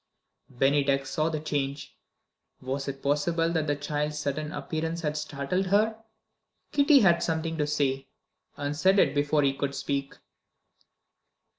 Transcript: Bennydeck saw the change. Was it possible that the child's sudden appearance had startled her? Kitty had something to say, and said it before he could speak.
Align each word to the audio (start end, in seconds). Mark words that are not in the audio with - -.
Bennydeck 0.51 1.05
saw 1.05 1.29
the 1.29 1.39
change. 1.39 1.95
Was 2.59 2.87
it 2.87 3.03
possible 3.03 3.51
that 3.51 3.67
the 3.67 3.75
child's 3.75 4.17
sudden 4.17 4.51
appearance 4.51 5.01
had 5.01 5.15
startled 5.15 5.67
her? 5.67 5.95
Kitty 6.71 7.01
had 7.01 7.21
something 7.21 7.55
to 7.59 7.67
say, 7.67 8.07
and 8.57 8.75
said 8.75 8.97
it 8.97 9.13
before 9.13 9.43
he 9.43 9.53
could 9.53 9.75
speak. 9.75 10.15